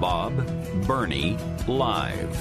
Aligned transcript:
Bob 0.00 0.46
Burney 0.86 1.36
Live. 1.66 2.36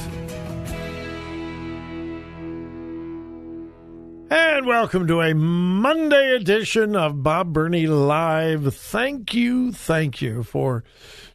And 4.29 4.67
welcome 4.67 5.07
to 5.07 5.21
a 5.21 5.33
Monday 5.33 6.35
edition 6.35 6.95
of 6.95 7.23
Bob 7.23 7.53
Burney 7.53 7.87
Live. 7.87 8.75
Thank 8.75 9.33
you, 9.33 9.71
thank 9.71 10.21
you 10.21 10.43
for 10.43 10.83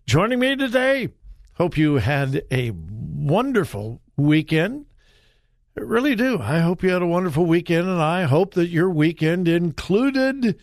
joining 0.07 0.39
me 0.39 0.55
today. 0.55 1.09
Hope 1.55 1.77
you 1.77 1.97
had 1.97 2.45
a 2.53 2.71
wonderful 2.71 4.01
weekend. 4.17 4.87
I 5.77 5.81
really 5.81 6.15
do. 6.15 6.39
I 6.41 6.61
hope 6.61 6.85
you 6.85 6.91
had 6.91 7.03
a 7.03 7.07
wonderful 7.07 7.47
weekend, 7.47 7.89
and 7.89 8.01
I 8.01 8.25
hope 8.25 8.55
that 8.55 8.69
your 8.69 8.91
weekend 8.91 9.49
included 9.49 10.57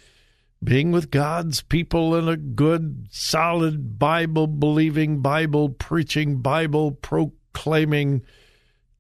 being 0.64 0.92
with 0.92 1.12
God's 1.12 1.62
people 1.62 2.16
in 2.16 2.28
a 2.28 2.36
good, 2.36 3.08
solid, 3.10 3.98
Bible 3.98 4.48
believing, 4.48 5.22
Bible 5.22 5.70
preaching, 5.70 6.42
Bible 6.42 6.92
proclaiming 6.92 8.24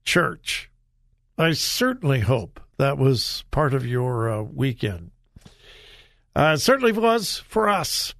church. 0.03 0.71
I 1.37 1.51
certainly 1.51 2.21
hope 2.21 2.59
that 2.77 2.97
was 2.97 3.43
part 3.51 3.73
of 3.73 3.85
your 3.85 4.29
uh, 4.29 4.41
weekend. 4.41 5.11
Uh, 6.35 6.53
it 6.55 6.59
certainly 6.59 6.93
was 6.93 7.37
for 7.39 7.67
us. 7.67 8.13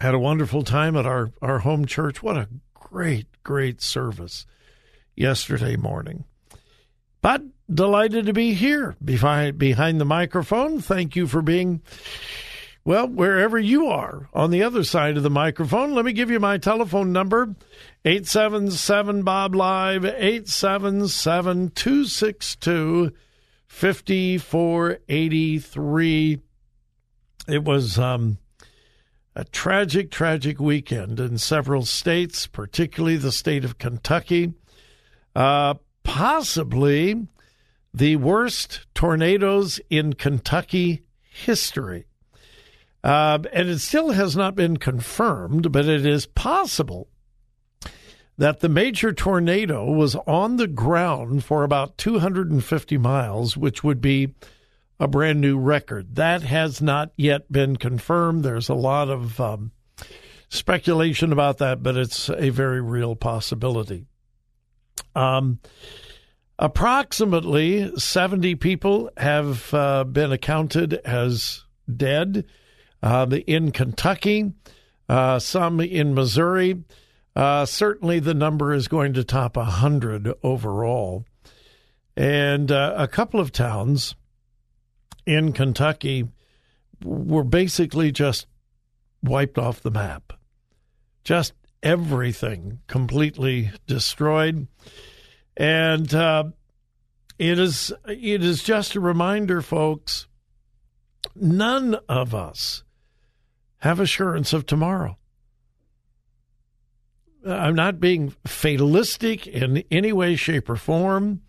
Had 0.00 0.14
a 0.14 0.18
wonderful 0.18 0.62
time 0.62 0.96
at 0.96 1.06
our, 1.06 1.32
our 1.42 1.60
home 1.60 1.86
church. 1.86 2.22
What 2.22 2.36
a 2.36 2.48
great, 2.74 3.26
great 3.42 3.80
service 3.82 4.46
yesterday 5.14 5.76
morning. 5.76 6.24
But 7.20 7.42
delighted 7.72 8.26
to 8.26 8.32
be 8.32 8.54
here 8.54 8.94
behind 9.04 9.58
behind 9.58 10.00
the 10.00 10.04
microphone. 10.04 10.80
Thank 10.80 11.16
you 11.16 11.26
for 11.26 11.42
being 11.42 11.82
well, 12.86 13.06
wherever 13.08 13.58
you 13.58 13.88
are 13.88 14.28
on 14.32 14.52
the 14.52 14.62
other 14.62 14.84
side 14.84 15.16
of 15.16 15.24
the 15.24 15.28
microphone. 15.28 15.92
Let 15.92 16.04
me 16.04 16.12
give 16.12 16.30
you 16.30 16.38
my 16.38 16.56
telephone 16.56 17.12
number 17.12 17.56
877 18.04 19.24
Bob 19.24 19.56
Live 19.56 20.04
877 20.04 21.70
262 21.70 23.12
5483. 23.66 26.38
It 27.48 27.64
was 27.64 27.98
um, 27.98 28.38
a 29.34 29.42
tragic, 29.42 30.12
tragic 30.12 30.60
weekend 30.60 31.18
in 31.18 31.38
several 31.38 31.84
states, 31.84 32.46
particularly 32.46 33.16
the 33.16 33.32
state 33.32 33.64
of 33.64 33.78
Kentucky. 33.78 34.54
Uh, 35.34 35.74
possibly 36.04 37.26
the 37.92 38.14
worst 38.14 38.86
tornadoes 38.94 39.80
in 39.90 40.12
Kentucky 40.12 41.02
history. 41.20 42.05
Uh, 43.04 43.38
and 43.52 43.68
it 43.68 43.78
still 43.78 44.10
has 44.10 44.36
not 44.36 44.54
been 44.54 44.76
confirmed, 44.76 45.70
but 45.70 45.86
it 45.86 46.04
is 46.04 46.26
possible 46.26 47.08
that 48.38 48.60
the 48.60 48.68
major 48.68 49.12
tornado 49.12 49.84
was 49.90 50.14
on 50.26 50.56
the 50.56 50.66
ground 50.66 51.44
for 51.44 51.64
about 51.64 51.96
250 51.98 52.98
miles, 52.98 53.56
which 53.56 53.82
would 53.82 54.00
be 54.00 54.34
a 54.98 55.08
brand 55.08 55.40
new 55.40 55.58
record. 55.58 56.16
That 56.16 56.42
has 56.42 56.82
not 56.82 57.12
yet 57.16 57.50
been 57.50 57.76
confirmed. 57.76 58.44
There's 58.44 58.68
a 58.68 58.74
lot 58.74 59.08
of 59.08 59.40
um, 59.40 59.72
speculation 60.48 61.32
about 61.32 61.58
that, 61.58 61.82
but 61.82 61.96
it's 61.96 62.28
a 62.28 62.50
very 62.50 62.80
real 62.80 63.16
possibility. 63.16 64.06
Um, 65.14 65.60
approximately 66.58 67.90
70 67.96 68.54
people 68.56 69.10
have 69.16 69.72
uh, 69.72 70.04
been 70.04 70.32
accounted 70.32 70.94
as 70.94 71.64
dead 71.94 72.44
in 73.02 73.70
Kentucky, 73.72 74.52
uh, 75.08 75.38
some 75.38 75.80
in 75.80 76.14
Missouri. 76.14 76.82
Uh, 77.34 77.66
certainly, 77.66 78.18
the 78.18 78.34
number 78.34 78.72
is 78.72 78.88
going 78.88 79.12
to 79.12 79.24
top 79.24 79.56
100 79.56 80.32
overall. 80.42 81.24
And 82.16 82.72
uh, 82.72 82.94
a 82.96 83.06
couple 83.06 83.40
of 83.40 83.52
towns 83.52 84.14
in 85.26 85.52
Kentucky 85.52 86.28
were 87.04 87.44
basically 87.44 88.10
just 88.10 88.46
wiped 89.22 89.58
off 89.58 89.82
the 89.82 89.90
map. 89.90 90.32
Just 91.24 91.52
everything 91.82 92.80
completely 92.86 93.70
destroyed. 93.86 94.66
And 95.56 96.12
uh, 96.14 96.44
it 97.38 97.58
is 97.58 97.92
it 98.06 98.42
is 98.42 98.62
just 98.62 98.94
a 98.94 99.00
reminder, 99.00 99.60
folks. 99.60 100.26
None 101.34 101.96
of 102.08 102.34
us 102.34 102.82
have 103.86 104.00
assurance 104.00 104.52
of 104.52 104.66
tomorrow. 104.66 105.16
I'm 107.46 107.76
not 107.76 108.00
being 108.00 108.34
fatalistic 108.46 109.46
in 109.46 109.84
any 109.90 110.12
way, 110.12 110.36
shape, 110.36 110.68
or 110.68 110.76
form. 110.76 111.42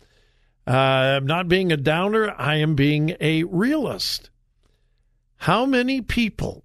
Uh, 0.66 0.70
I'm 0.70 1.26
not 1.26 1.48
being 1.48 1.72
a 1.72 1.76
downer. 1.76 2.34
I 2.38 2.56
am 2.56 2.74
being 2.74 3.16
a 3.20 3.42
realist. 3.44 4.30
How 5.38 5.66
many 5.66 6.00
people 6.00 6.64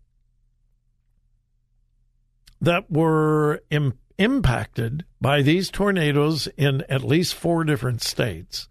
that 2.61 2.91
were 2.91 3.61
Im- 3.69 3.97
impacted 4.17 5.05
by 5.19 5.41
these 5.41 5.69
tornadoes 5.69 6.47
in 6.57 6.83
at 6.89 7.03
least 7.03 7.33
four 7.33 7.63
different 7.63 8.01
states? 8.01 8.67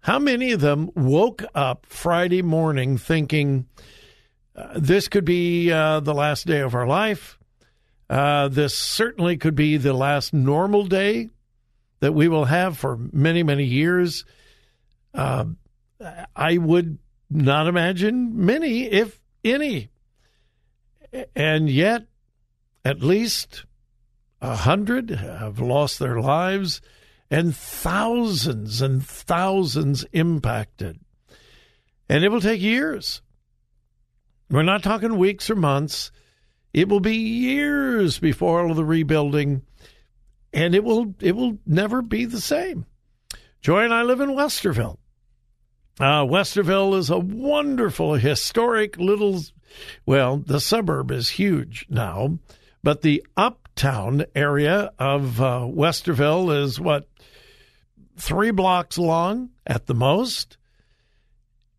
How 0.00 0.18
many 0.18 0.52
of 0.52 0.60
them 0.60 0.90
woke 0.96 1.44
up 1.54 1.86
Friday 1.88 2.42
morning 2.42 2.98
thinking, 2.98 3.66
uh, 4.54 4.72
this 4.76 5.08
could 5.08 5.24
be 5.24 5.70
uh, 5.70 6.00
the 6.00 6.14
last 6.14 6.46
day 6.46 6.60
of 6.60 6.74
our 6.74 6.86
life? 6.86 7.38
Uh, 8.10 8.48
this 8.48 8.76
certainly 8.78 9.36
could 9.36 9.54
be 9.54 9.76
the 9.76 9.94
last 9.94 10.34
normal 10.34 10.84
day 10.84 11.30
that 12.00 12.12
we 12.12 12.28
will 12.28 12.44
have 12.44 12.76
for 12.76 12.98
many, 13.12 13.42
many 13.42 13.64
years. 13.64 14.24
Uh, 15.14 15.44
I 16.36 16.58
would 16.58 16.98
not 17.30 17.68
imagine 17.68 18.44
many, 18.44 18.84
if 18.84 19.20
any, 19.44 19.88
And 21.34 21.68
yet, 21.68 22.06
at 22.84 23.02
least 23.02 23.64
a 24.40 24.56
hundred 24.56 25.10
have 25.10 25.60
lost 25.60 25.98
their 25.98 26.20
lives 26.20 26.80
and 27.30 27.54
thousands 27.56 28.82
and 28.82 29.04
thousands 29.04 30.04
impacted. 30.12 31.00
And 32.08 32.24
it 32.24 32.28
will 32.30 32.40
take 32.40 32.60
years. 32.60 33.22
We're 34.52 34.62
not 34.62 34.82
talking 34.82 35.16
weeks 35.16 35.48
or 35.48 35.56
months. 35.56 36.12
It 36.74 36.86
will 36.86 37.00
be 37.00 37.16
years 37.16 38.18
before 38.18 38.60
all 38.60 38.70
of 38.70 38.76
the 38.76 38.84
rebuilding, 38.84 39.62
and 40.52 40.74
it 40.74 40.84
will 40.84 41.14
it 41.20 41.34
will 41.34 41.56
never 41.64 42.02
be 42.02 42.26
the 42.26 42.40
same. 42.40 42.84
Joy 43.62 43.84
and 43.84 43.94
I 43.94 44.02
live 44.02 44.20
in 44.20 44.30
Westerville. 44.30 44.98
Uh, 45.98 46.24
Westerville 46.24 46.98
is 46.98 47.08
a 47.08 47.18
wonderful, 47.18 48.14
historic 48.14 48.98
little, 48.98 49.40
well, 50.04 50.36
the 50.36 50.60
suburb 50.60 51.10
is 51.10 51.30
huge 51.30 51.86
now, 51.88 52.38
but 52.82 53.00
the 53.00 53.24
uptown 53.38 54.26
area 54.34 54.92
of 54.98 55.40
uh, 55.40 55.60
Westerville 55.60 56.62
is 56.62 56.78
what, 56.78 57.08
three 58.18 58.50
blocks 58.50 58.98
long 58.98 59.50
at 59.66 59.86
the 59.86 59.94
most. 59.94 60.58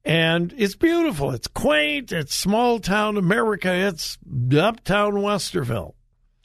And 0.06 0.54
it's 0.58 0.76
beautiful. 0.76 1.32
It's 1.32 1.48
quaint. 1.48 2.12
It's 2.12 2.36
small 2.36 2.80
town 2.80 3.16
America. 3.18 3.72
It's 3.74 4.18
uptown 4.58 5.14
Westerville. 5.14 5.94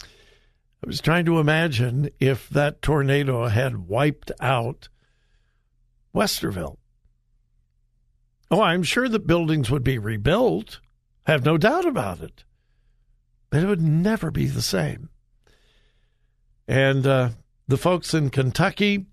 I 0.01 0.87
was 0.87 1.01
trying 1.01 1.25
to 1.25 1.41
imagine 1.41 2.11
if 2.21 2.49
that 2.51 2.83
tornado 2.83 3.47
had 3.47 3.89
wiped 3.89 4.31
out 4.41 4.89
Westerville. 6.15 6.77
Oh, 8.51 8.63
I'm 8.63 8.85
sure 8.85 9.09
that 9.09 9.27
buildings 9.27 9.71
would 9.71 9.85
be 9.85 9.99
rebuilt. 9.99 10.81
I 11.27 11.33
have 11.33 11.45
no 11.45 11.59
doubt 11.59 11.85
about 11.85 12.21
it. 12.21 12.45
But 13.51 13.63
it 13.63 13.67
would 13.67 13.83
never 13.83 14.31
be 14.31 14.47
the 14.47 14.63
same. 14.63 15.11
And 16.69 17.07
uh, 17.07 17.31
the 17.67 17.77
folks 17.77 18.15
in 18.15 18.31
Kentucky, 18.31 19.07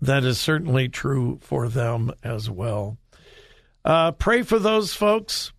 that 0.00 0.24
is 0.24 0.40
certainly 0.40 0.88
true 0.88 1.38
for 1.42 1.68
them 1.68 2.12
as 2.22 2.48
well. 2.48 2.98
Uh, 3.84 4.12
pray 4.12 4.42
for 4.42 4.58
those 4.58 4.94
folks. 4.94 5.52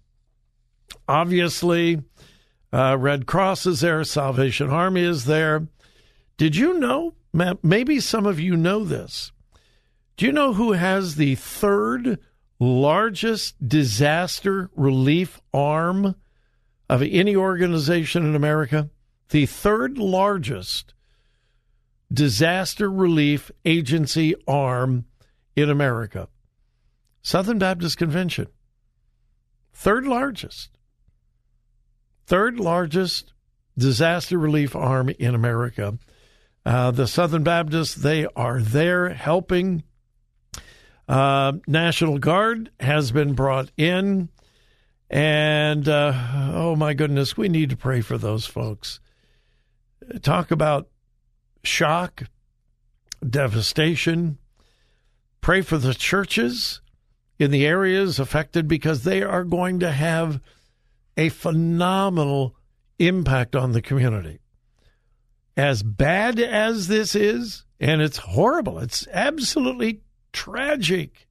Obviously, 1.07 2.01
uh, 2.71 2.97
Red 2.99 3.25
Cross 3.25 3.65
is 3.65 3.81
there, 3.81 4.03
Salvation 4.03 4.69
Army 4.69 5.03
is 5.03 5.25
there. 5.25 5.67
Did 6.37 6.55
you 6.55 6.79
know? 6.79 7.13
Maybe 7.63 7.99
some 7.99 8.27
of 8.27 8.39
you 8.39 8.55
know 8.55 8.83
this. 8.83 9.31
Do 10.17 10.25
you 10.27 10.31
know 10.31 10.53
who 10.53 10.73
has 10.73 11.15
the 11.15 11.33
third 11.33 12.19
largest 12.59 13.67
disaster 13.67 14.69
relief 14.75 15.41
arm 15.51 16.15
of 16.87 17.01
any 17.01 17.35
organization 17.35 18.23
in 18.23 18.35
America? 18.35 18.91
The 19.29 19.47
third 19.47 19.97
largest 19.97 20.93
disaster 22.11 22.89
relief 22.89 23.49
agency 23.65 24.35
arm 24.47 25.05
in 25.55 25.71
America. 25.71 26.29
Southern 27.23 27.57
Baptist 27.57 27.97
Convention. 27.97 28.47
Third 29.73 30.05
largest. 30.05 30.77
Third 32.25 32.59
largest 32.59 33.33
disaster 33.77 34.37
relief 34.37 34.75
arm 34.75 35.09
in 35.09 35.33
America. 35.33 35.97
Uh, 36.65 36.91
the 36.91 37.07
Southern 37.07 37.43
Baptists, 37.43 37.95
they 37.95 38.27
are 38.35 38.61
there 38.61 39.09
helping. 39.09 39.83
Uh, 41.07 41.53
National 41.65 42.19
Guard 42.19 42.71
has 42.79 43.11
been 43.11 43.33
brought 43.33 43.71
in. 43.77 44.29
And 45.09 45.87
uh, 45.87 46.13
oh 46.53 46.75
my 46.75 46.93
goodness, 46.93 47.37
we 47.37 47.47
need 47.47 47.69
to 47.69 47.77
pray 47.77 48.01
for 48.01 48.17
those 48.17 48.45
folks. 48.45 48.99
Talk 50.21 50.51
about 50.51 50.89
shock, 51.63 52.23
devastation. 53.27 54.37
Pray 55.39 55.61
for 55.61 55.77
the 55.77 55.93
churches 55.93 56.81
in 57.39 57.51
the 57.51 57.65
areas 57.65 58.19
affected 58.19 58.67
because 58.67 59.03
they 59.03 59.21
are 59.21 59.43
going 59.43 59.79
to 59.79 59.91
have 59.91 60.39
a 61.17 61.29
phenomenal 61.29 62.55
impact 62.99 63.55
on 63.55 63.71
the 63.71 63.81
community. 63.81 64.39
As 65.55 65.83
bad 65.83 66.39
as 66.39 66.87
this 66.87 67.15
is, 67.15 67.65
and 67.79 68.01
it's 68.01 68.17
horrible, 68.17 68.79
it's 68.79 69.07
absolutely 69.11 70.01
tragic. 70.31 71.27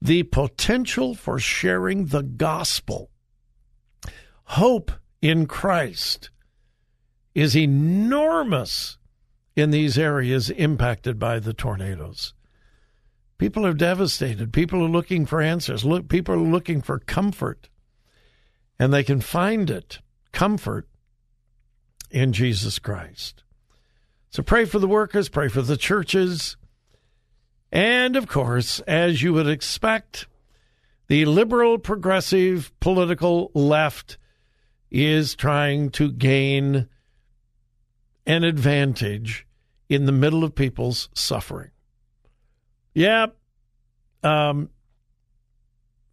The 0.00 0.22
potential 0.24 1.14
for 1.14 1.38
sharing 1.38 2.06
the 2.06 2.22
gospel, 2.22 3.10
hope 4.44 4.92
in 5.20 5.46
Christ, 5.46 6.30
is 7.34 7.56
enormous 7.56 8.98
in 9.56 9.70
these 9.70 9.98
areas 9.98 10.50
impacted 10.50 11.18
by 11.18 11.38
the 11.38 11.54
tornadoes. 11.54 12.34
People 13.44 13.66
are 13.66 13.74
devastated. 13.74 14.54
People 14.54 14.82
are 14.82 14.88
looking 14.88 15.26
for 15.26 15.42
answers. 15.42 15.84
Look, 15.84 16.08
people 16.08 16.34
are 16.34 16.38
looking 16.38 16.80
for 16.80 16.98
comfort. 16.98 17.68
And 18.78 18.90
they 18.90 19.04
can 19.04 19.20
find 19.20 19.68
it, 19.68 19.98
comfort, 20.32 20.88
in 22.10 22.32
Jesus 22.32 22.78
Christ. 22.78 23.44
So 24.30 24.42
pray 24.42 24.64
for 24.64 24.78
the 24.78 24.88
workers, 24.88 25.28
pray 25.28 25.48
for 25.48 25.60
the 25.60 25.76
churches. 25.76 26.56
And 27.70 28.16
of 28.16 28.28
course, 28.28 28.80
as 28.86 29.22
you 29.22 29.34
would 29.34 29.46
expect, 29.46 30.26
the 31.08 31.26
liberal 31.26 31.76
progressive 31.76 32.72
political 32.80 33.50
left 33.52 34.16
is 34.90 35.34
trying 35.34 35.90
to 35.90 36.10
gain 36.10 36.88
an 38.24 38.42
advantage 38.42 39.46
in 39.90 40.06
the 40.06 40.12
middle 40.12 40.44
of 40.44 40.54
people's 40.54 41.10
suffering. 41.12 41.72
Yeah. 42.94 43.26
Um, 44.22 44.70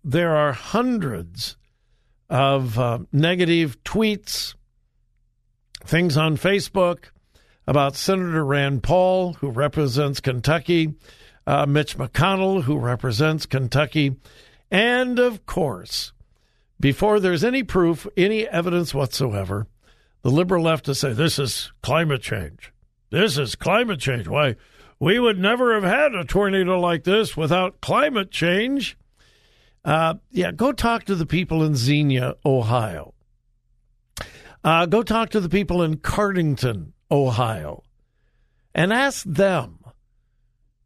there 0.04 0.36
are 0.36 0.51
hundreds 0.51 1.56
of 2.30 2.80
uh, 2.80 3.00
negative 3.12 3.81
tweets, 3.83 4.56
things 5.83 6.18
on 6.18 6.38
Facebook 6.38 7.06
about 7.68 7.95
Senator 7.95 8.44
Rand 8.44 8.83
Paul, 8.83 9.33
who 9.33 9.50
represents 9.50 10.19
Kentucky, 10.19 10.95
uh, 11.45 11.66
Mitch 11.66 11.98
McConnell, 11.98 12.63
who 12.63 12.78
represents 12.78 13.45
Kentucky, 13.45 14.16
and 14.72 15.19
of 15.19 15.45
course, 15.45 16.13
before 16.80 17.19
there's 17.19 17.44
any 17.44 17.63
proof, 17.63 18.07
any 18.18 18.48
evidence 18.48 18.94
whatsoever, 18.94 19.68
the 20.23 20.31
liberal 20.31 20.64
left 20.64 20.85
to 20.85 20.95
say 20.95 21.14
this 21.14 21.38
is 21.38 21.71
climate 21.83 22.21
change. 22.21 22.71
This 23.09 23.38
is 23.38 23.56
climate 23.56 24.00
change. 24.00 24.28
Why? 24.28 24.56
We 25.01 25.17
would 25.17 25.39
never 25.39 25.73
have 25.73 25.83
had 25.83 26.13
a 26.13 26.23
tornado 26.23 26.79
like 26.79 27.05
this 27.05 27.35
without 27.35 27.81
climate 27.81 28.29
change. 28.29 28.95
Uh, 29.83 30.13
yeah, 30.29 30.51
go 30.51 30.71
talk 30.71 31.05
to 31.05 31.15
the 31.15 31.25
people 31.25 31.63
in 31.63 31.75
Xenia, 31.75 32.35
Ohio. 32.45 33.15
Uh, 34.63 34.85
go 34.85 35.01
talk 35.01 35.31
to 35.31 35.39
the 35.39 35.49
people 35.49 35.81
in 35.81 35.97
Cardington, 35.97 36.91
Ohio, 37.09 37.81
and 38.75 38.93
ask 38.93 39.25
them 39.25 39.79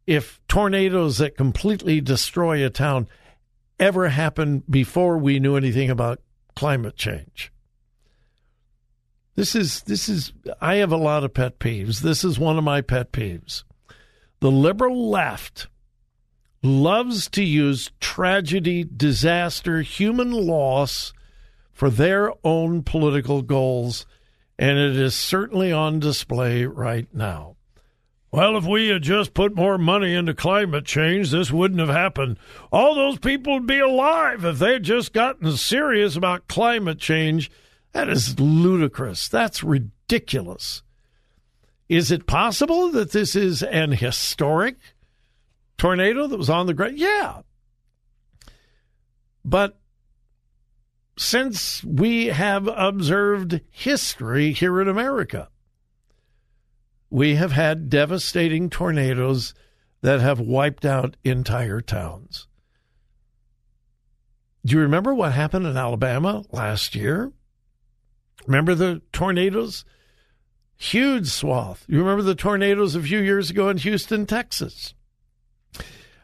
if 0.06 0.40
tornadoes 0.48 1.18
that 1.18 1.36
completely 1.36 2.00
destroy 2.00 2.64
a 2.64 2.70
town 2.70 3.08
ever 3.78 4.08
happened 4.08 4.62
before 4.70 5.18
we 5.18 5.38
knew 5.38 5.56
anything 5.56 5.90
about 5.90 6.22
climate 6.54 6.96
change. 6.96 7.52
This 9.34 9.54
is 9.54 9.82
this 9.82 10.08
is 10.08 10.32
I 10.58 10.76
have 10.76 10.92
a 10.92 10.96
lot 10.96 11.22
of 11.22 11.34
pet 11.34 11.58
peeves. 11.58 12.00
This 12.00 12.24
is 12.24 12.38
one 12.38 12.56
of 12.56 12.64
my 12.64 12.80
pet 12.80 13.12
peeves. 13.12 13.64
The 14.46 14.52
liberal 14.52 15.10
left 15.10 15.66
loves 16.62 17.28
to 17.30 17.42
use 17.42 17.90
tragedy, 17.98 18.84
disaster, 18.84 19.82
human 19.82 20.30
loss 20.30 21.12
for 21.72 21.90
their 21.90 22.30
own 22.44 22.84
political 22.84 23.42
goals, 23.42 24.06
and 24.56 24.78
it 24.78 24.94
is 24.94 25.16
certainly 25.16 25.72
on 25.72 25.98
display 25.98 26.64
right 26.64 27.12
now. 27.12 27.56
Well, 28.30 28.56
if 28.56 28.64
we 28.64 28.86
had 28.86 29.02
just 29.02 29.34
put 29.34 29.56
more 29.56 29.78
money 29.78 30.14
into 30.14 30.32
climate 30.32 30.84
change, 30.84 31.32
this 31.32 31.50
wouldn't 31.50 31.80
have 31.80 31.88
happened. 31.88 32.38
All 32.70 32.94
those 32.94 33.18
people 33.18 33.54
would 33.54 33.66
be 33.66 33.80
alive 33.80 34.44
if 34.44 34.60
they 34.60 34.74
had 34.74 34.84
just 34.84 35.12
gotten 35.12 35.56
serious 35.56 36.14
about 36.14 36.46
climate 36.46 37.00
change. 37.00 37.50
That 37.90 38.08
is 38.08 38.38
ludicrous. 38.38 39.26
That's 39.26 39.64
ridiculous. 39.64 40.84
Is 41.88 42.10
it 42.10 42.26
possible 42.26 42.90
that 42.90 43.12
this 43.12 43.36
is 43.36 43.62
an 43.62 43.92
historic 43.92 44.76
tornado 45.78 46.26
that 46.26 46.38
was 46.38 46.50
on 46.50 46.66
the 46.66 46.74
ground? 46.74 46.98
Yeah. 46.98 47.42
But 49.44 49.78
since 51.16 51.84
we 51.84 52.26
have 52.26 52.68
observed 52.68 53.60
history 53.70 54.52
here 54.52 54.80
in 54.80 54.88
America, 54.88 55.48
we 57.08 57.36
have 57.36 57.52
had 57.52 57.88
devastating 57.88 58.68
tornadoes 58.68 59.54
that 60.02 60.20
have 60.20 60.40
wiped 60.40 60.84
out 60.84 61.16
entire 61.24 61.80
towns. 61.80 62.48
Do 64.64 64.74
you 64.74 64.80
remember 64.80 65.14
what 65.14 65.32
happened 65.32 65.66
in 65.66 65.76
Alabama 65.76 66.42
last 66.50 66.96
year? 66.96 67.32
Remember 68.46 68.74
the 68.74 69.00
tornadoes? 69.12 69.84
Huge 70.76 71.28
swath. 71.28 71.84
You 71.88 71.98
remember 71.98 72.22
the 72.22 72.34
tornadoes 72.34 72.94
a 72.94 73.02
few 73.02 73.18
years 73.18 73.50
ago 73.50 73.68
in 73.68 73.78
Houston, 73.78 74.26
Texas? 74.26 74.94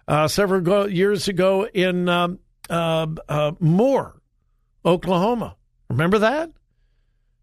Uh, 0.07 0.29
several 0.29 0.61
go- 0.61 0.87
years 0.87 1.29
ago 1.29 1.67
in 1.67 2.09
um, 2.09 2.39
uh, 2.69 3.07
uh, 3.29 3.53
Moore, 3.61 4.21
Oklahoma. 4.85 5.57
Remember 5.89 6.19
that? 6.19 6.51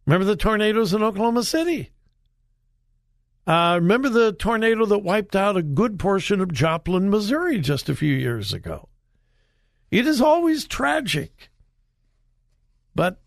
Remember 0.06 0.26
the 0.26 0.36
tornadoes 0.36 0.94
in 0.94 1.04
Oklahoma 1.04 1.44
City? 1.44 1.92
Uh, 3.48 3.80
remember 3.82 4.10
the 4.10 4.34
tornado 4.34 4.86
that 4.86 5.00
wiped 5.00 5.36
out 5.36 5.58
a 5.58 5.64
good 5.64 5.98
portion 5.98 6.42
of 6.42 6.54
Joplin, 6.54 7.10
Missouri 7.10 7.60
just 7.60 7.90
a 7.90 7.96
few 7.96 8.14
years 8.14 8.54
ago? 8.54 8.90
It 9.90 10.06
is 10.06 10.22
always 10.22 10.68
tragic, 10.68 11.50
but 12.94 13.22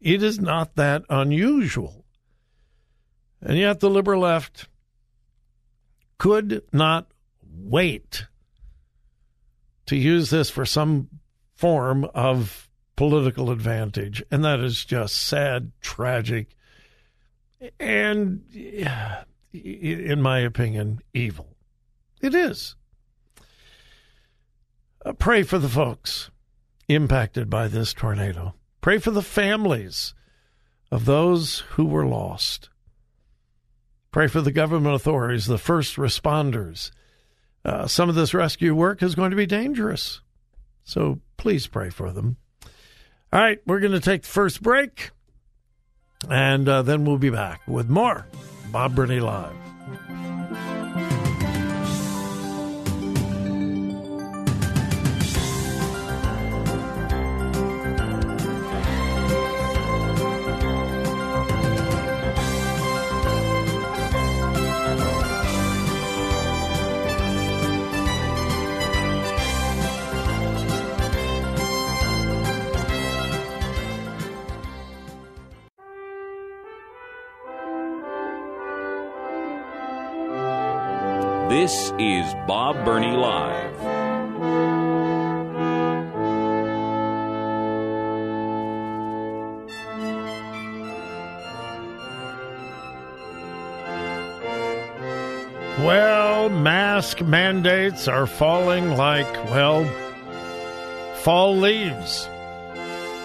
it 0.00 0.24
is 0.24 0.40
not 0.40 0.74
that 0.74 1.04
unusual. 1.08 2.03
And 3.44 3.58
yet 3.58 3.80
the 3.80 3.90
liberal 3.90 4.22
left 4.22 4.68
could 6.18 6.62
not 6.72 7.08
wait 7.42 8.26
to 9.86 9.96
use 9.96 10.30
this 10.30 10.48
for 10.48 10.64
some 10.64 11.10
form 11.54 12.04
of 12.14 12.70
political 12.96 13.50
advantage. 13.50 14.22
And 14.30 14.44
that 14.44 14.60
is 14.60 14.84
just 14.84 15.16
sad, 15.16 15.72
tragic, 15.82 16.56
and, 17.78 18.42
in 19.52 20.22
my 20.22 20.38
opinion, 20.38 21.00
evil. 21.12 21.56
It 22.22 22.34
is. 22.34 22.76
Uh, 25.04 25.12
pray 25.12 25.42
for 25.42 25.58
the 25.58 25.68
folks 25.68 26.30
impacted 26.88 27.50
by 27.50 27.68
this 27.68 27.92
tornado. 27.92 28.54
Pray 28.80 28.98
for 28.98 29.10
the 29.10 29.22
families 29.22 30.14
of 30.90 31.04
those 31.04 31.60
who 31.70 31.84
were 31.84 32.06
lost. 32.06 32.70
Pray 34.14 34.28
for 34.28 34.40
the 34.40 34.52
government 34.52 34.94
authorities, 34.94 35.46
the 35.46 35.58
first 35.58 35.96
responders. 35.96 36.92
Uh, 37.64 37.88
some 37.88 38.08
of 38.08 38.14
this 38.14 38.32
rescue 38.32 38.72
work 38.72 39.02
is 39.02 39.16
going 39.16 39.32
to 39.32 39.36
be 39.36 39.44
dangerous. 39.44 40.20
So 40.84 41.18
please 41.36 41.66
pray 41.66 41.90
for 41.90 42.12
them. 42.12 42.36
All 43.32 43.40
right, 43.40 43.58
we're 43.66 43.80
going 43.80 43.90
to 43.90 43.98
take 43.98 44.22
the 44.22 44.28
first 44.28 44.62
break, 44.62 45.10
and 46.30 46.68
uh, 46.68 46.82
then 46.82 47.04
we'll 47.04 47.18
be 47.18 47.30
back 47.30 47.66
with 47.66 47.88
more 47.88 48.28
Bob 48.70 48.94
Burney 48.94 49.18
Live. 49.18 49.56
This 81.64 81.94
is 81.98 82.34
Bob 82.46 82.84
Burney 82.84 83.16
Live. 83.16 83.80
Well, 95.82 96.50
mask 96.50 97.22
mandates 97.22 98.08
are 98.08 98.26
falling 98.26 98.98
like, 98.98 99.32
well, 99.46 99.86
fall 101.22 101.56
leaves. 101.56 102.28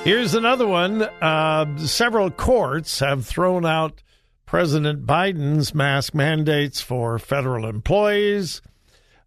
Here's 0.05 0.33
another 0.33 0.65
one. 0.65 1.01
Uh, 1.01 1.77
several 1.79 2.31
courts 2.31 2.99
have 3.01 3.25
thrown 3.25 3.65
out 3.65 4.01
President 4.49 5.05
Biden's 5.05 5.75
mask 5.75 6.15
mandates 6.15 6.81
for 6.81 7.19
federal 7.19 7.67
employees. 7.67 8.63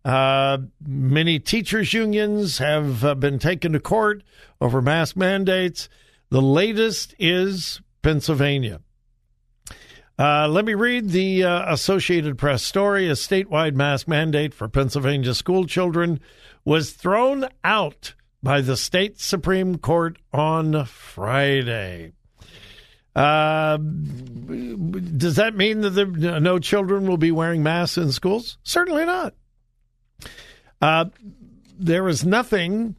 Uh, 0.04 0.58
many 0.84 1.38
teachers' 1.38 1.92
unions 1.92 2.58
have 2.58 3.04
uh, 3.04 3.14
been 3.14 3.38
taken 3.38 3.72
to 3.72 3.78
court 3.78 4.24
over 4.60 4.82
mask 4.82 5.16
mandates. 5.16 5.88
The 6.30 6.42
latest 6.42 7.14
is 7.20 7.80
Pennsylvania. 8.02 8.80
Uh, 10.18 10.48
let 10.48 10.64
me 10.64 10.74
read 10.74 11.10
the 11.10 11.44
uh, 11.44 11.72
Associated 11.72 12.36
Press 12.36 12.64
story. 12.64 13.08
A 13.08 13.12
statewide 13.12 13.76
mask 13.76 14.08
mandate 14.08 14.52
for 14.52 14.66
Pennsylvania 14.66 15.34
school 15.34 15.66
children 15.66 16.18
was 16.64 16.90
thrown 16.90 17.46
out 17.62 18.14
by 18.42 18.60
the 18.60 18.76
state 18.76 19.20
Supreme 19.20 19.78
Court 19.78 20.18
on 20.32 20.84
Friday. 20.84 22.14
Uh, 23.14 23.76
does 23.76 25.36
that 25.36 25.54
mean 25.54 25.82
that 25.82 25.90
there, 25.90 26.06
no 26.06 26.58
children 26.58 27.06
will 27.06 27.18
be 27.18 27.30
wearing 27.30 27.62
masks 27.62 27.98
in 27.98 28.10
schools? 28.12 28.58
Certainly 28.62 29.04
not. 29.04 29.34
Uh, 30.80 31.06
there 31.78 32.08
is 32.08 32.24
nothing 32.24 32.96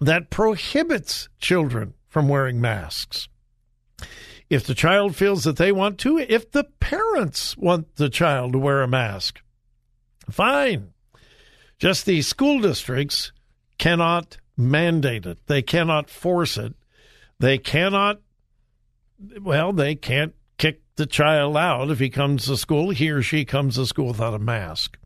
that 0.00 0.30
prohibits 0.30 1.28
children 1.38 1.94
from 2.08 2.28
wearing 2.28 2.60
masks. 2.60 3.28
If 4.50 4.66
the 4.66 4.74
child 4.74 5.16
feels 5.16 5.44
that 5.44 5.56
they 5.56 5.72
want 5.72 5.98
to, 6.00 6.18
if 6.18 6.50
the 6.50 6.64
parents 6.80 7.56
want 7.56 7.96
the 7.96 8.08
child 8.08 8.52
to 8.52 8.58
wear 8.58 8.82
a 8.82 8.88
mask, 8.88 9.40
fine. 10.30 10.92
Just 11.78 12.06
the 12.06 12.22
school 12.22 12.60
districts 12.60 13.32
cannot 13.78 14.38
mandate 14.56 15.26
it. 15.26 15.38
They 15.46 15.62
cannot 15.62 16.08
force 16.08 16.56
it. 16.56 16.74
They 17.40 17.58
cannot 17.58 18.20
well, 19.40 19.72
they 19.72 19.94
can't 19.94 20.34
kick 20.58 20.82
the 20.96 21.06
child 21.06 21.56
out 21.56 21.90
if 21.90 21.98
he 21.98 22.10
comes 22.10 22.46
to 22.46 22.56
school, 22.56 22.90
he 22.90 23.10
or 23.10 23.22
she 23.22 23.44
comes 23.44 23.76
to 23.76 23.86
school 23.86 24.08
without 24.08 24.34
a 24.34 24.38
mask. 24.38 24.98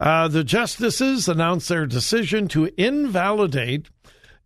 Uh, 0.00 0.28
the 0.28 0.44
justices 0.44 1.28
announced 1.28 1.68
their 1.68 1.86
decision 1.86 2.46
to 2.48 2.70
invalidate 2.76 3.88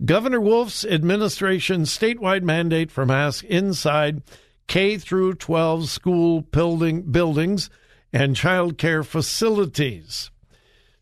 Governor 0.05 0.41
Wolf's 0.41 0.85
administration's 0.85 1.97
statewide 1.97 2.43
mandate 2.43 2.91
for 2.91 3.07
masks 3.07 3.47
inside 3.49 4.23
K 4.67 4.97
through 4.97 5.35
12 5.35 5.89
school 5.89 6.41
building, 6.41 7.03
buildings 7.03 7.71
and 8.13 8.35
child 8.35 8.79
care 8.79 9.03
facilities. 9.03 10.31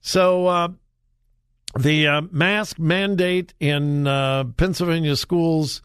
So 0.01 0.47
uh, 0.47 0.69
the 1.79 2.07
uh, 2.07 2.23
mask 2.31 2.79
mandate 2.79 3.55
in 3.61 4.07
uh, 4.07 4.45
Pennsylvania 4.57 5.17
schools 5.17 5.83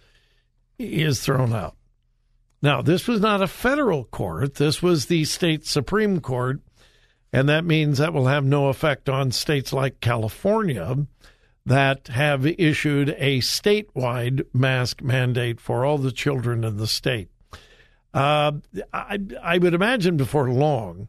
is 0.78 1.22
thrown 1.22 1.54
out. 1.54 1.75
Now, 2.65 2.81
this 2.81 3.07
was 3.07 3.22
not 3.22 3.43
a 3.43 3.48
federal 3.48 4.05
court, 4.05 4.55
this 4.55 4.81
was 4.81 5.05
the 5.05 5.24
state 5.25 5.67
Supreme 5.67 6.19
Court, 6.19 6.62
and 7.31 7.48
that 7.48 7.63
means 7.63 8.00
that 8.00 8.12
will 8.12 8.25
have 8.25 8.43
no 8.43 8.69
effect 8.69 9.07
on 9.07 9.29
states 9.29 9.72
like 9.72 10.00
California 10.00 11.05
that 11.63 12.07
have 12.07 12.48
issued 12.48 13.10
a 13.19 13.38
statewide 13.41 14.48
mask 14.51 15.03
mandate 15.03 15.62
for 15.62 15.86
all 15.86 16.00
the 16.00 16.12
children 16.12 16.63
in 16.63 16.77
the 16.77 16.88
state. 16.88 17.29
Uh, 18.15 18.53
I, 18.91 19.19
I 19.43 19.60
would 19.60 19.75
imagine 19.75 20.17
before 20.17 20.50
long 20.50 21.07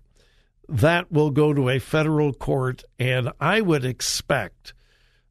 that 0.69 1.11
will 1.11 1.31
go 1.31 1.55
to 1.55 1.71
a 1.71 1.79
federal 1.79 2.35
court, 2.35 2.85
and 2.99 3.33
I 3.41 3.63
would 3.63 3.87
expect 3.87 4.75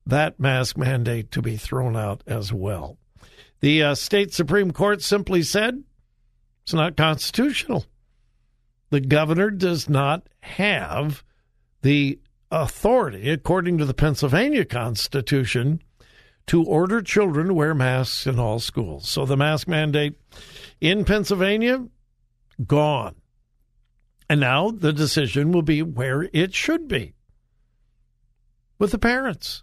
that 0.07 0.39
mask 0.39 0.75
mandate 0.75 1.29
to 1.33 1.43
be 1.43 1.55
thrown 1.55 1.95
out 1.95 2.23
as 2.25 2.51
well. 2.51 2.97
The 3.59 3.83
uh, 3.83 3.93
state 3.93 4.33
Supreme 4.33 4.71
Court 4.71 5.03
simply 5.03 5.43
said 5.43 5.83
it's 6.65 6.73
not 6.73 6.97
constitutional. 6.97 7.85
The 8.89 8.99
governor 8.99 9.51
does 9.51 9.87
not 9.87 10.27
have 10.39 11.23
the 11.83 12.19
authority, 12.49 13.29
according 13.29 13.77
to 13.77 13.85
the 13.85 13.93
Pennsylvania 13.93 14.65
Constitution, 14.65 15.83
to 16.47 16.63
order 16.63 17.03
children 17.03 17.47
to 17.49 17.53
wear 17.53 17.75
masks 17.75 18.25
in 18.25 18.39
all 18.39 18.57
schools. 18.57 19.07
So 19.07 19.27
the 19.27 19.37
mask 19.37 19.67
mandate 19.67 20.19
in 20.81 21.05
Pennsylvania, 21.05 21.85
gone. 22.65 23.13
And 24.27 24.39
now 24.39 24.71
the 24.71 24.91
decision 24.91 25.51
will 25.51 25.61
be 25.61 25.83
where 25.83 26.27
it 26.33 26.55
should 26.55 26.87
be 26.87 27.13
with 28.79 28.89
the 28.91 28.97
parents. 28.97 29.61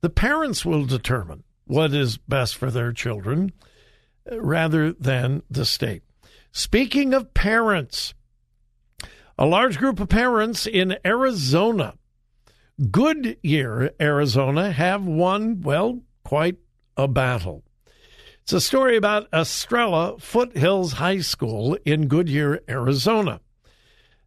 The 0.00 0.10
parents 0.10 0.64
will 0.64 0.86
determine 0.86 1.44
what 1.66 1.94
is 1.94 2.18
best 2.18 2.56
for 2.56 2.68
their 2.68 2.92
children 2.92 3.52
rather 4.30 4.92
than 4.92 5.42
the 5.50 5.64
state. 5.64 6.02
Speaking 6.52 7.14
of 7.14 7.34
parents, 7.34 8.14
a 9.38 9.46
large 9.46 9.78
group 9.78 10.00
of 10.00 10.08
parents 10.08 10.66
in 10.66 10.98
Arizona, 11.04 11.94
Goodyear, 12.90 13.92
Arizona, 14.00 14.72
have 14.72 15.04
won, 15.04 15.60
well, 15.60 16.00
quite 16.24 16.56
a 16.96 17.06
battle. 17.06 17.62
It's 18.42 18.52
a 18.52 18.60
story 18.60 18.96
about 18.96 19.28
Estrella 19.32 20.18
Foothills 20.18 20.94
High 20.94 21.20
School 21.20 21.78
in 21.84 22.08
Goodyear, 22.08 22.60
Arizona. 22.68 23.40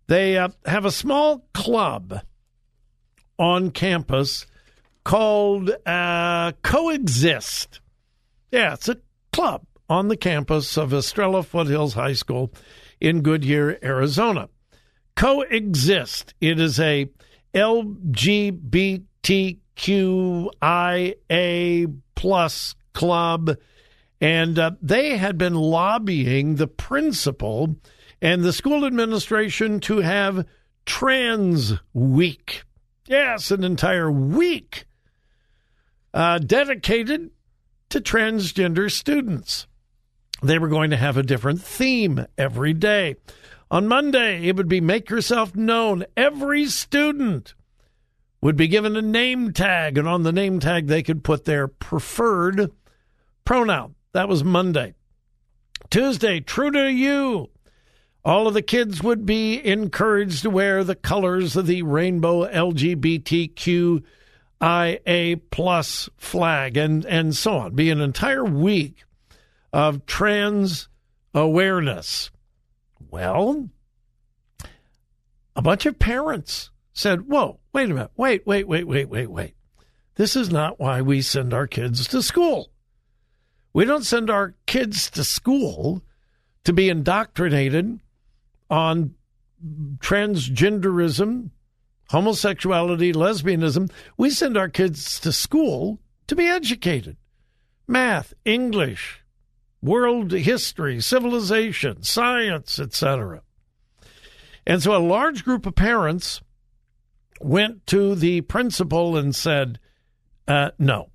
They 0.07 0.38
uh, 0.38 0.50
have 0.65 0.85
a 0.85 0.91
small 0.91 1.47
club 1.53 2.21
on 3.38 3.71
campus 3.71 4.45
called 5.03 5.71
uh, 5.85 6.53
Coexist. 6.62 7.81
Yeah, 8.51 8.73
it's 8.73 8.88
a 8.88 8.97
club 9.31 9.65
on 9.90 10.08
the 10.08 10.18
campus 10.18 10.78
of 10.78 10.94
Estrella 10.94 11.44
Foothills 11.44 11.94
High 11.94 12.13
School 12.13 12.52
in 13.00 13.22
Goodyear, 13.22 13.78
Arizona. 13.84 14.50
Coexist. 15.16 16.34
It 16.42 16.60
is 16.60 16.80
a 16.80 17.10
LGBTQIA 17.54 19.06
plus 22.16 22.75
club, 22.94 23.58
and 24.22 24.58
uh, 24.58 24.72
they 24.82 25.18
had 25.18 25.38
been 25.38 25.56
lobbying 25.56 26.56
the 26.56 26.68
principal 26.68 27.75
and 28.22 28.44
the 28.44 28.54
school 28.54 28.86
administration 28.86 29.80
to 29.82 29.98
have 30.00 30.48
Trans 30.86 31.74
Week. 31.94 32.63
Yes, 33.08 33.52
an 33.52 33.63
entire 33.63 34.12
week 34.12 34.86
uh, 36.13 36.40
dedicated 36.40 37.32
to 37.90 38.00
transgender 38.00 38.90
students. 38.90 39.68
They 40.43 40.59
were 40.59 40.67
going 40.67 40.89
to 40.89 40.97
have 40.97 41.15
a 41.15 41.23
different 41.23 41.62
theme 41.62 42.25
every 42.38 42.73
day. 42.73 43.15
On 43.71 43.88
Monday, 43.88 44.45
it 44.45 44.57
would 44.57 44.67
be 44.67 44.81
Make 44.81 45.09
Yourself 45.09 45.55
Known. 45.55 46.03
Every 46.17 46.65
student 46.65 47.53
would 48.41 48.57
be 48.57 48.67
given 48.67 48.97
a 48.97 49.01
name 49.01 49.53
tag, 49.53 49.97
and 49.97 50.05
on 50.05 50.23
the 50.23 50.33
name 50.33 50.59
tag, 50.59 50.88
they 50.88 51.01
could 51.01 51.23
put 51.23 51.45
their 51.45 51.69
preferred 51.69 52.69
pronoun. 53.45 53.95
That 54.12 54.27
was 54.27 54.43
Monday. 54.43 54.95
Tuesday, 55.89 56.41
True 56.41 56.71
to 56.71 56.91
You. 56.91 57.50
All 58.25 58.45
of 58.45 58.53
the 58.53 58.62
kids 58.62 59.01
would 59.01 59.25
be 59.25 59.65
encouraged 59.65 60.43
to 60.43 60.50
wear 60.50 60.83
the 60.83 60.93
colors 60.93 61.55
of 61.55 61.67
the 61.67 61.83
rainbow 61.83 62.45
LGBTQIA 62.51 64.03
plus 65.51 66.09
flag 66.17 66.75
and, 66.75 67.05
and 67.05 67.33
so 67.33 67.53
on. 67.59 67.75
Be 67.75 67.89
an 67.89 68.01
entire 68.01 68.43
week 68.43 69.05
of 69.74 70.06
trans 70.06 70.88
awareness. 71.34 72.30
Well, 73.10 73.70
a 75.56 75.62
bunch 75.62 75.86
of 75.86 76.00
parents 76.00 76.70
said, 76.94 77.27
Whoa, 77.27 77.60
wait 77.74 77.89
a 77.89 77.94
minute. 77.94 78.12
Wait, 78.15 78.46
wait, 78.46 78.68
wait, 78.68 78.88
wait, 78.88 79.10
wait, 79.10 79.27
wait. 79.30 79.56
This 80.15 80.36
is 80.36 80.51
not 80.51 80.80
why 80.80 81.01
we 81.01 81.22
send 81.22 81.53
our 81.53 81.65
kids 81.65 82.08
to 82.10 82.22
school. 82.22 82.70
We 83.74 83.86
don't 83.86 84.06
send 84.06 84.30
our 84.30 84.53
kids 84.68 85.10
to 85.12 85.24
school 85.24 86.03
to 86.63 86.74
be 86.74 86.89
indoctrinated 86.89 88.00
on 88.70 89.15
transgenderism, 89.98 91.50
homosexuality, 92.10 93.13
lesbianism. 93.13 93.92
We 94.18 94.30
send 94.30 94.56
our 94.56 94.70
kids 94.70 95.20
to 95.22 95.32
school 95.32 96.00
to 96.27 96.36
be 96.36 96.46
educated. 96.46 97.18
Math, 97.88 98.34
English, 98.46 99.23
world 99.84 100.32
history, 100.32 101.02
civilization, 101.02 102.02
science, 102.04 102.80
etc. 102.80 103.42
And 104.66 104.82
so 104.82 104.96
a 104.96 104.98
large 104.98 105.44
group 105.44 105.66
of 105.66 105.75
parents 105.75 106.42
went 107.42 107.86
to 107.88 108.16
the 108.16 108.42
principal 108.42 109.18
and 109.18 109.36
said, 109.36 109.80
uh, 110.48 110.72
no. 110.80 111.10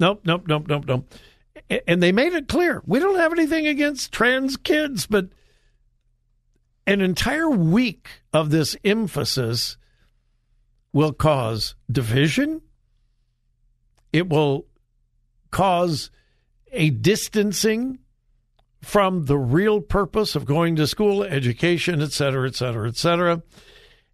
Nope, 0.00 0.22
nope, 0.24 0.42
nope, 0.48 0.66
nope, 0.66 0.84
nope. 0.86 1.14
And 1.86 2.02
they 2.02 2.10
made 2.10 2.32
it 2.32 2.48
clear 2.48 2.82
we 2.84 2.98
don't 2.98 3.18
have 3.18 3.32
anything 3.32 3.68
against 3.68 4.12
trans 4.12 4.56
kids, 4.56 5.06
but 5.06 5.28
an 6.86 7.00
entire 7.00 7.48
week 7.48 8.08
of 8.32 8.50
this 8.50 8.76
emphasis 8.84 9.76
will 10.92 11.12
cause 11.12 11.76
division. 11.90 12.60
It 14.12 14.28
will 14.28 14.66
cause 15.52 16.10
a 16.72 16.90
distancing 16.90 17.98
from 18.80 19.26
the 19.26 19.38
real 19.38 19.80
purpose 19.80 20.34
of 20.34 20.44
going 20.44 20.76
to 20.76 20.86
school, 20.86 21.22
education, 21.22 22.02
et 22.02 22.12
cetera, 22.12 22.48
et 22.48 22.54
cetera, 22.54 22.88
et 22.88 22.96
cetera. 22.96 23.42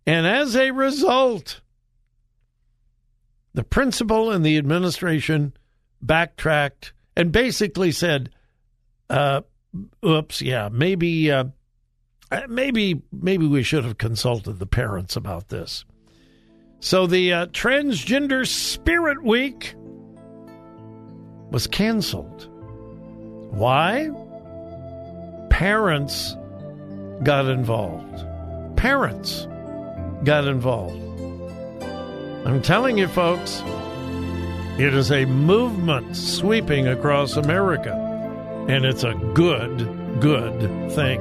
And 0.07 0.27
as 0.27 0.57
a 0.57 0.71
result, 0.73 1.61
the 3.55 3.65
principal 3.65 4.31
and 4.31 4.45
the 4.45 4.59
administration 4.59 5.55
backtracked 6.03 6.93
and 7.17 7.33
basically 7.33 7.93
said, 7.93 8.31
uh, 9.09 9.41
oops, 10.05 10.43
yeah, 10.43 10.69
maybe, 10.71 11.31
uh, 11.31 11.45
maybe, 12.49 13.03
maybe 13.11 13.47
we 13.47 13.63
should 13.63 13.85
have 13.85 13.99
consulted 13.99 14.59
the 14.59 14.67
parents 14.67 15.17
about 15.17 15.49
this. 15.49 15.85
So 16.81 17.07
the 17.07 17.33
uh, 17.33 17.47
Transgender 17.47 18.47
Spirit 18.47 19.23
Week 19.25 19.75
was 21.51 21.67
canceled. 21.67 22.49
Why? 23.51 24.11
Parents 25.51 26.37
got 27.23 27.47
involved. 27.47 28.25
Parents 28.77 29.47
got 30.25 30.47
involved. 30.47 31.05
I'm 32.47 32.63
telling 32.63 32.99
you, 32.99 33.09
folks, 33.09 33.63
it 34.79 34.95
is 34.95 35.11
a 35.11 35.25
movement 35.25 36.17
sweeping 36.17 36.87
across 36.87 37.37
America, 37.37 37.95
and 38.69 38.85
it's 38.85 39.03
a 39.03 39.15
good, 39.35 40.21
good 40.21 40.93
thing. 40.93 41.21